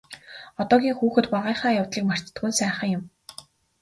Одоогийн 0.61 0.95
хүүхэд 0.97 1.25
багынхаа 1.33 1.71
явдлыг 1.81 2.05
мартдаггүй 2.07 2.49
нь 2.49 2.57
сайхан 2.59 2.89
юм. 2.97 3.03